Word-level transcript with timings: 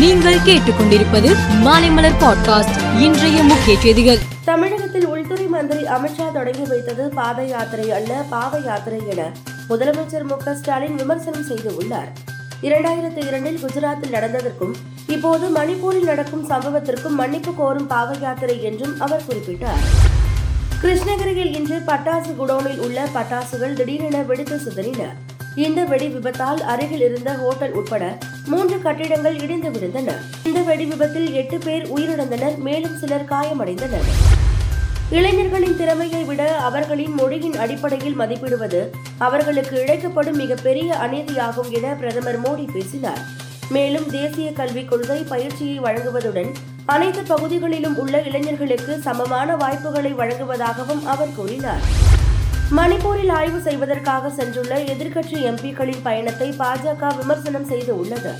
நீங்கள் 0.00 0.38
கேட்டுக்கொண்டிருப்பது 0.38 1.36
மாலைமலர் 1.64 2.14
பாட்காஸ்ட் 2.20 3.00
இன்றைய 3.00 3.42
முக்கிய 3.42 3.80
செய்திகள். 3.80 4.18
தமிழகத்தில் 4.44 5.06
உள்துறை 5.06 5.46
மந்திரி 5.46 5.82
அமித்ஷா 5.82 6.32
தொடங்கி 6.32 6.68
வைத்தது 6.68 7.08
பாத 7.08 7.42
யாத்திரை 7.42 7.90
அல்ல 7.90 8.24
பாவ 8.28 8.58
யாத்திரை 8.58 9.00
என. 9.08 9.32
முதலமைச்சர் 9.68 10.22
மு 10.22 10.54
ஸ்டாலின் 10.54 10.94
விமர்சனம் 10.94 11.48
செய்துள்ளார் 11.48 12.08
இரண்டாயிரத்தி 12.62 13.26
இரண்டில் 13.26 13.58
குஜராத்தில் 13.64 14.12
நடந்ததற்கும் 14.12 14.74
இப்போது 15.06 15.48
மணிப்பூரில் 15.48 16.04
நடக்கும் 16.04 16.48
சம்பவத்திற்கும் 16.48 17.14
மன்னிப்பு 17.14 17.54
கோரும் 17.54 17.86
பாவ 17.86 18.16
யாத்திரை 18.16 18.62
என்றும் 18.62 19.00
அவர் 19.00 19.22
குறிப்பிட்டார். 19.28 19.84
கிருஷ்ணகிரியில் 20.82 21.54
இன்று 21.54 21.78
பட்டாசு 21.86 22.36
குடோனில் 22.36 22.78
உள்ள 22.78 23.08
பட்டாசுகள் 23.14 23.72
திடீரென 23.72 24.22
வெடித்து 24.22 24.56
சிதறின. 24.56 25.02
இந்த 25.54 25.84
வெடி 25.84 26.08
விபத்தால் 26.08 26.60
அருகில் 26.62 27.00
இருந்த 27.00 27.34
ஹோட்டல் 27.34 27.72
உட்பட 27.72 28.18
மூன்று 28.46 28.82
கட்டிடங்கள் 28.82 29.40
இடிந்து 29.40 29.68
விழுந்தன. 29.70 30.12
இந்த 30.44 30.60
வெடி 30.60 30.84
விபத்தில் 30.84 31.32
எட்டு 31.32 31.58
பேர் 31.58 31.94
உயிரிழந்தனர் 31.96 32.58
மேலும் 32.58 32.98
சிலர் 32.98 33.24
காயமடைந்தனர். 33.24 34.06
இளைஞர்களின் 35.10 35.76
திறமையை 35.76 36.24
விட 36.24 36.56
அவர்களின் 36.56 37.14
மொழியின் 37.14 37.56
அடிப்படையில் 37.56 38.18
மதிப்பிடுவது 38.18 38.90
அவர்களுக்கு 39.18 39.80
இழைக்கப்படும் 39.80 40.36
மிகப்பெரிய 40.36 40.94
அநீதியாகும் 40.94 41.70
என 41.70 41.94
பிரதமர் 41.94 42.40
மோடி 42.40 42.72
பேசினார். 42.72 43.22
மேலும் 43.68 44.10
தேசிய 44.10 44.52
கல்விக் 44.52 44.88
கொள்கை 44.88 45.22
பயிற்சியை 45.22 45.80
வழங்குவதுடன் 45.80 46.48
அனைத்து 46.84 47.22
பகுதிகளிலும் 47.22 47.96
உள்ள 47.96 48.22
இளைஞர்களுக்கு 48.22 49.00
சமமான 49.00 49.56
வாய்ப்புகளை 49.56 50.14
வழங்குவதாகவும் 50.14 51.04
அவர் 51.04 51.34
கூறினார். 51.36 51.82
மணிப்பூரில் 52.78 53.30
ஆய்வு 53.30 53.60
செய்வதற்காக 53.60 54.28
சென்றுள்ள 54.28 54.74
எதிர்க்கட்சி 54.92 55.36
எம்பிக்களின் 55.50 56.02
பயணத்தை 56.02 56.54
பாஜக 56.58 57.16
விமர்சனம் 57.16 57.64
செய்து 57.64 57.98
உள்ளது. 57.98 58.32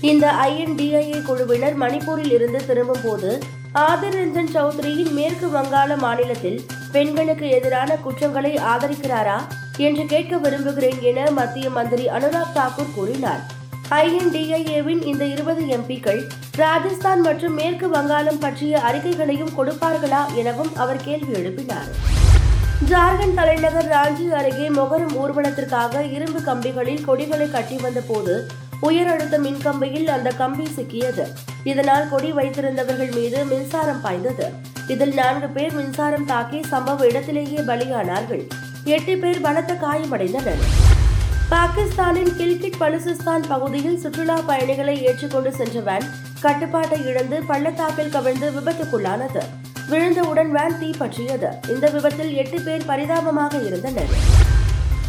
இந்த 0.00 0.32
ஐஎன்டிஐஏ 0.32 1.22
குழுவினர் 1.22 1.76
மணிப்பூரில் 1.78 2.32
இருந்து 2.32 2.66
திரும்பும் 2.66 3.00
போது 3.02 3.30
ஆதிர் 3.72 4.16
ரஞ்சன் 4.18 4.52
சௌத்ரியின் 4.54 5.12
மேற்கு 5.12 5.48
வங்காள 5.48 5.96
மாநிலத்தில் 5.96 6.60
பெண்களுக்கு 6.92 7.48
எதிரான 7.48 7.96
குற்றங்களை 7.96 8.52
ஆதரிக்கிறாரா 8.72 9.38
என்று 9.76 10.06
கேட்க 10.06 10.36
விரும்புகிறேன் 10.36 11.00
என 11.00 11.30
மத்திய 11.30 11.70
மந்திரி 11.70 12.06
அனுராக் 12.06 12.54
தாக்கூர் 12.54 12.94
கூறினார். 12.94 13.42
ஐஎன்டிஐஏவின் 13.90 15.02
இந்த 15.02 15.24
இருபது 15.24 15.64
எம்பிக்கள் 15.78 16.22
ராஜஸ்தான் 16.56 17.20
மற்றும் 17.20 17.54
மேற்கு 17.54 17.88
வங்காளம் 17.88 18.38
பற்றிய 18.38 18.78
அறிக்கைகளையும் 18.78 19.56
கொடுப்பார்களா 19.56 20.34
எனவும் 20.34 20.76
அவர் 20.76 21.04
கேள்வி 21.04 21.32
எழுப்பினார். 21.32 21.90
ஜார்க்கண்ட் 22.88 23.34
தலைநகர் 23.34 23.88
ராஞ்சி 23.88 24.26
அருகே 24.28 24.68
மொகரம் 24.68 25.12
ஊர்வலத்திற்காக 25.22 26.12
இரும்பு 26.12 26.40
கம்பிகளில் 26.40 27.04
கொடிகளை 27.04 27.50
கட்டி 27.50 27.76
வந்த 27.76 28.00
போது 28.00 28.46
உயர் 28.80 29.06
அழுத்த 29.06 29.38
மின்கம்பியில் 29.38 30.06
அந்த 30.06 30.30
கம்பி 30.30 30.68
சிக்கியது. 30.76 31.24
இதனால் 31.64 32.08
கொடி 32.08 32.32
வைத்திருந்தவர்கள் 32.32 33.14
மீது 33.14 33.44
மின்சாரம் 33.44 34.00
பாய்ந்தது. 34.00 34.48
இதில் 34.86 35.14
நான்கு 35.14 35.48
பேர் 35.48 35.74
மின்சாரம் 35.74 36.26
தாக்கி 36.26 36.60
சம்பவ 36.70 37.04
இடத்திலேயே 37.04 37.58
பலியானார்கள். 37.58 38.42
எட்டு 38.84 39.16
பேர் 39.16 39.40
பலத்த 39.40 39.74
காயமடைந்தனர். 39.74 40.62
பாகிஸ்தானின் 41.48 42.32
கில்கிட் 42.38 42.80
பலுசிஸ்தான் 42.80 43.48
பகுதியில் 43.48 43.98
சுற்றுலா 43.98 44.40
பயணிகளை 44.46 45.02
ஏற்றிக்கொண்டு 45.02 45.52
சென்ற 45.52 45.80
வேன் 45.80 46.06
கட்டுப்பாட்டை 46.40 47.04
இழந்து 47.04 47.42
பள்ளத்தாக்கில் 47.46 48.08
கவிழ்ந்து 48.08 48.50
விபத்துக்குள்ளானது. 48.50 49.59
விழுந்தவுடன் 49.90 50.50
வேன் 50.50 50.76
தீப்பற்றியது 50.82 51.48
இந்த 51.68 51.88
விபத்தில் 51.88 52.32
எட்டு 52.34 52.60
பேர் 52.60 52.84
பரிதாபமாக 52.84 53.58
இருந்தனர். 53.58 54.12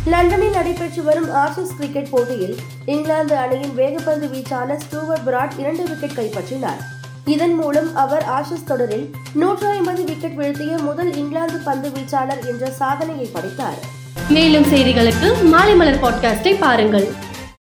லண்டனில் 0.05 0.55
நடைபெற்று 0.57 1.03
வரும் 1.03 1.29
ஆஷஸ் 1.33 1.75
கிரிக்கெட் 1.77 2.09
போட்டியில் 2.09 2.55
இங்கிலாந்து 2.85 3.35
அணியின் 3.35 3.75
வேகப்பந்து 3.77 4.27
வீச்சாளர் 4.35 4.81
ஸ்டூவர்ட் 4.85 5.23
பிராட் 5.23 5.55
இரண்டு 5.57 5.83
விக்கெட் 5.83 6.17
கைப்பற்றினார். 6.19 6.81
இதன் 7.25 7.55
மூலம் 7.55 7.95
அவர் 7.95 8.25
ஆஷஸ் 8.39 8.63
தொடரில் 8.65 9.09
நூற்று 9.33 9.67
ஐம்பது 9.67 10.03
விக்கெட் 10.03 10.37
வீழ்த்திய 10.37 10.77
முதல் 10.77 11.15
இங்கிலாந்து 11.15 11.57
பந்து 11.57 11.89
வீச்சாளர் 11.89 12.45
என்ற 12.47 12.71
சாதனையை 12.71 13.25
படைத்தார். 13.25 13.81
மேலும் 14.29 14.63
செய்திகளுக்கு 14.63 15.29
மாலை 15.43 15.75
மலர் 15.75 16.03
பாட்காஸ்டை 16.03 16.55
பாருங்கள். 16.59 17.07